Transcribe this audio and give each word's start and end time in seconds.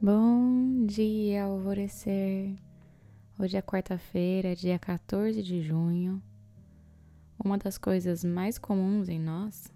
Bom 0.00 0.86
dia, 0.86 1.42
alvorecer. 1.42 2.56
Hoje 3.36 3.56
é 3.56 3.60
quarta-feira, 3.60 4.54
dia 4.54 4.78
14 4.78 5.42
de 5.42 5.60
junho. 5.60 6.22
Uma 7.36 7.58
das 7.58 7.76
coisas 7.76 8.22
mais 8.22 8.58
comuns 8.58 9.08
em 9.08 9.18
nós 9.18 9.74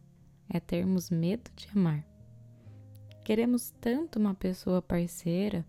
é 0.49 0.61
termos 0.61 1.11
medo 1.11 1.51
de 1.57 1.69
amar. 1.75 2.07
Queremos 3.25 3.73
tanto 3.81 4.21
uma 4.21 4.33
pessoa 4.33 4.81
parceira, 4.81 5.67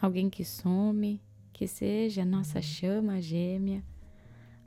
alguém 0.00 0.30
que 0.30 0.44
some, 0.44 1.20
que 1.52 1.66
seja 1.66 2.24
nossa 2.24 2.62
chama 2.62 3.20
gêmea. 3.20 3.84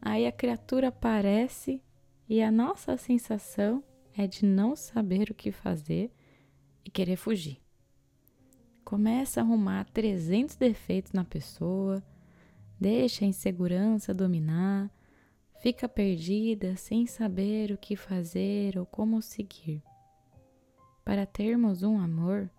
Aí 0.01 0.27
a 0.27 0.33
criatura 0.33 0.89
aparece 0.89 1.81
e 2.27 2.41
a 2.43 2.51
nossa 2.51 2.97
sensação 2.97 3.81
é 4.17 4.27
de 4.27 4.45
não 4.45 4.75
saber 4.75 5.31
o 5.31 5.33
que 5.33 5.49
fazer 5.49 6.11
e 6.83 6.91
querer 6.91 7.15
fugir 7.15 7.65
começa 8.87 9.41
a 9.41 9.43
arrumar 9.43 9.83
300 9.91 10.55
defeitos 10.55 11.11
na 11.11 11.25
pessoa, 11.25 12.01
deixa 12.79 13.25
a 13.25 13.27
insegurança 13.27 14.13
dominar, 14.13 14.89
fica 15.59 15.89
perdida 15.89 16.73
sem 16.77 17.05
saber 17.05 17.73
o 17.73 17.77
que 17.77 17.97
fazer 17.97 18.79
ou 18.79 18.85
como 18.85 19.21
seguir. 19.21 19.83
Para 21.03 21.25
termos 21.25 21.83
um 21.83 21.99
amor, 21.99 22.49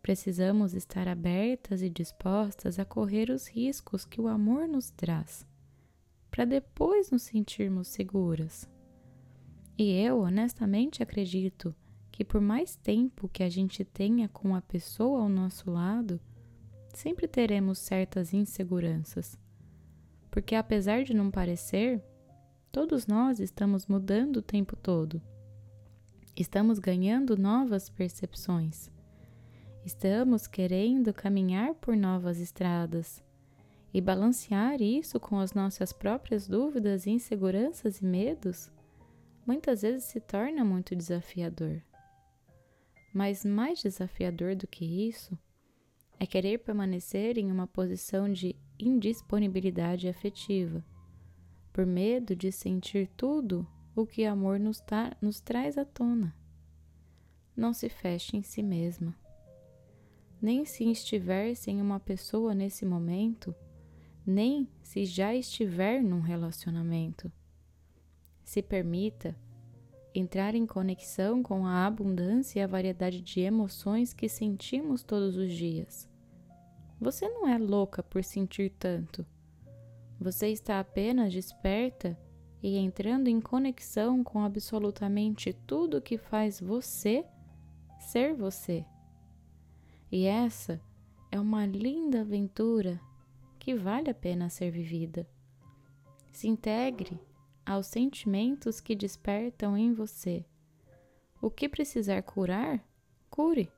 precisamos 0.00 0.72
estar 0.72 1.06
abertas 1.06 1.82
e 1.82 1.90
dispostas 1.90 2.78
a 2.78 2.84
correr 2.86 3.28
os 3.28 3.46
riscos 3.46 4.06
que 4.06 4.18
o 4.18 4.28
amor 4.28 4.66
nos 4.66 4.88
traz, 4.88 5.46
para 6.30 6.46
depois 6.46 7.10
nos 7.10 7.24
sentirmos 7.24 7.88
seguras. 7.88 8.66
E 9.76 9.92
eu 9.92 10.20
honestamente 10.20 11.02
acredito 11.02 11.76
que 12.20 12.24
por 12.26 12.42
mais 12.42 12.76
tempo 12.76 13.30
que 13.30 13.42
a 13.42 13.48
gente 13.48 13.82
tenha 13.82 14.28
com 14.28 14.54
a 14.54 14.60
pessoa 14.60 15.22
ao 15.22 15.28
nosso 15.30 15.70
lado, 15.70 16.20
sempre 16.92 17.26
teremos 17.26 17.78
certas 17.78 18.34
inseguranças. 18.34 19.38
Porque 20.30 20.54
apesar 20.54 21.02
de 21.02 21.14
não 21.14 21.30
parecer, 21.30 22.04
todos 22.70 23.06
nós 23.06 23.40
estamos 23.40 23.86
mudando 23.86 24.36
o 24.36 24.42
tempo 24.42 24.76
todo. 24.76 25.22
Estamos 26.36 26.78
ganhando 26.78 27.38
novas 27.38 27.88
percepções. 27.88 28.90
Estamos 29.82 30.46
querendo 30.46 31.14
caminhar 31.14 31.72
por 31.76 31.96
novas 31.96 32.38
estradas. 32.38 33.24
E 33.94 33.98
balancear 33.98 34.82
isso 34.82 35.18
com 35.18 35.38
as 35.38 35.54
nossas 35.54 35.90
próprias 35.90 36.46
dúvidas, 36.46 37.06
inseguranças 37.06 38.02
e 38.02 38.04
medos 38.04 38.70
muitas 39.46 39.80
vezes 39.80 40.04
se 40.04 40.20
torna 40.20 40.62
muito 40.62 40.94
desafiador. 40.94 41.82
Mas 43.12 43.44
mais 43.44 43.80
desafiador 43.82 44.54
do 44.54 44.66
que 44.66 44.84
isso 44.84 45.36
é 46.18 46.26
querer 46.26 46.58
permanecer 46.58 47.38
em 47.38 47.50
uma 47.50 47.66
posição 47.66 48.30
de 48.30 48.54
indisponibilidade 48.78 50.08
afetiva, 50.08 50.84
por 51.72 51.86
medo 51.86 52.36
de 52.36 52.52
sentir 52.52 53.08
tudo 53.16 53.66
o 53.96 54.06
que 54.06 54.24
amor 54.24 54.60
nos, 54.60 54.80
tá, 54.80 55.16
nos 55.20 55.40
traz 55.40 55.76
à 55.76 55.84
tona. 55.84 56.34
Não 57.56 57.72
se 57.72 57.88
feche 57.88 58.36
em 58.36 58.42
si 58.42 58.62
mesma. 58.62 59.14
Nem 60.40 60.64
se 60.64 60.84
estiver 60.90 61.54
sem 61.54 61.80
uma 61.80 62.00
pessoa 62.00 62.54
nesse 62.54 62.86
momento, 62.86 63.54
nem 64.24 64.68
se 64.82 65.04
já 65.04 65.34
estiver 65.34 66.02
num 66.02 66.20
relacionamento. 66.20 67.30
Se 68.44 68.62
permita 68.62 69.36
entrar 70.14 70.54
em 70.54 70.66
conexão 70.66 71.42
com 71.42 71.66
a 71.66 71.86
abundância 71.86 72.60
e 72.60 72.62
a 72.62 72.66
variedade 72.66 73.20
de 73.20 73.40
emoções 73.40 74.12
que 74.12 74.28
sentimos 74.28 75.02
todos 75.02 75.36
os 75.36 75.52
dias. 75.52 76.08
Você 77.00 77.28
não 77.28 77.48
é 77.48 77.56
louca 77.56 78.02
por 78.02 78.22
sentir 78.22 78.70
tanto. 78.78 79.24
Você 80.20 80.48
está 80.48 80.80
apenas 80.80 81.32
desperta 81.32 82.18
e 82.62 82.76
entrando 82.76 83.28
em 83.28 83.40
conexão 83.40 84.22
com 84.22 84.44
absolutamente 84.44 85.52
tudo 85.66 86.02
que 86.02 86.18
faz 86.18 86.60
você 86.60 87.24
ser 87.98 88.34
você. 88.34 88.84
E 90.12 90.26
essa 90.26 90.80
é 91.30 91.38
uma 91.38 91.64
linda 91.64 92.20
aventura 92.20 93.00
que 93.58 93.74
vale 93.74 94.10
a 94.10 94.14
pena 94.14 94.50
ser 94.50 94.70
vivida. 94.70 95.26
Se 96.32 96.48
integre 96.48 97.18
aos 97.64 97.86
sentimentos 97.86 98.80
que 98.80 98.94
despertam 98.94 99.76
em 99.76 99.92
você. 99.92 100.44
O 101.40 101.50
que 101.50 101.68
precisar 101.68 102.22
curar, 102.22 102.84
cure. 103.30 103.70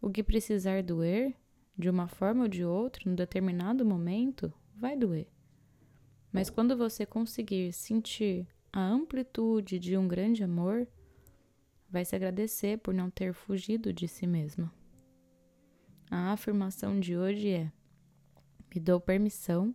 O 0.00 0.10
que 0.10 0.22
precisar 0.22 0.82
doer, 0.82 1.34
de 1.76 1.90
uma 1.90 2.06
forma 2.06 2.42
ou 2.42 2.48
de 2.48 2.64
outra, 2.64 3.02
num 3.06 3.14
determinado 3.14 3.84
momento, 3.84 4.52
vai 4.74 4.96
doer. 4.96 5.26
Mas 6.32 6.50
quando 6.50 6.76
você 6.76 7.06
conseguir 7.06 7.72
sentir 7.72 8.46
a 8.72 8.86
amplitude 8.86 9.78
de 9.78 9.96
um 9.96 10.06
grande 10.06 10.44
amor, 10.44 10.86
vai 11.88 12.04
se 12.04 12.14
agradecer 12.14 12.78
por 12.78 12.92
não 12.92 13.10
ter 13.10 13.32
fugido 13.32 13.92
de 13.92 14.06
si 14.06 14.26
mesma. 14.26 14.72
A 16.10 16.32
afirmação 16.32 17.00
de 17.00 17.16
hoje 17.16 17.48
é: 17.48 17.72
me 18.72 18.80
dou 18.80 19.00
permissão 19.00 19.74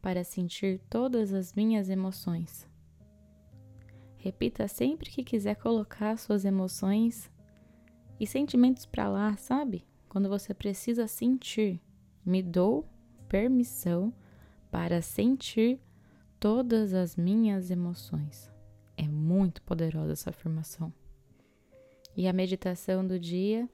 para 0.00 0.24
sentir 0.24 0.80
todas 0.88 1.32
as 1.32 1.52
minhas 1.52 1.88
emoções. 1.88 2.68
Repita 4.16 4.66
sempre 4.66 5.10
que 5.10 5.22
quiser 5.22 5.56
colocar 5.56 6.16
suas 6.18 6.44
emoções 6.44 7.30
e 8.18 8.26
sentimentos 8.26 8.84
para 8.84 9.08
lá, 9.08 9.36
sabe? 9.36 9.86
Quando 10.08 10.28
você 10.28 10.52
precisa 10.52 11.06
sentir. 11.06 11.80
Me 12.24 12.42
dou 12.42 12.86
permissão 13.28 14.12
para 14.70 15.00
sentir 15.00 15.80
todas 16.38 16.92
as 16.94 17.16
minhas 17.16 17.70
emoções. 17.70 18.50
É 18.96 19.06
muito 19.06 19.62
poderosa 19.62 20.12
essa 20.12 20.30
afirmação. 20.30 20.92
E 22.16 22.26
a 22.26 22.32
meditação 22.32 23.06
do 23.06 23.18
dia 23.18 23.68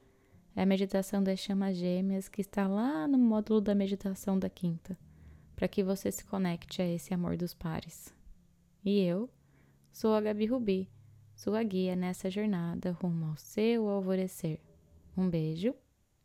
é 0.55 0.61
a 0.61 0.65
meditação 0.65 1.21
das 1.21 1.39
chamas 1.39 1.75
gêmeas 1.75 2.29
que 2.29 2.41
está 2.41 2.67
lá 2.67 3.07
no 3.07 3.17
módulo 3.17 3.59
da 3.59 3.75
meditação 3.75 4.37
da 4.37 4.49
quinta, 4.49 4.97
para 5.55 5.67
que 5.67 5.83
você 5.83 6.11
se 6.11 6.25
conecte 6.25 6.81
a 6.81 6.87
esse 6.87 7.13
amor 7.13 7.37
dos 7.37 7.53
pares. 7.53 8.13
E 8.83 8.99
eu 8.99 9.29
Sou 9.95 10.13
a 10.13 10.19
Gabi 10.19 10.45
Rubi, 10.45 10.89
sua 11.33 11.63
guia 11.63 11.95
nessa 11.95 12.29
jornada 12.29 12.91
rumo 12.91 13.27
ao 13.27 13.37
seu 13.37 13.87
alvorecer. 13.87 14.59
Um 15.15 15.29
beijo 15.29 15.73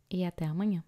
e 0.09 0.25
até 0.25 0.43
amanhã. 0.43 0.83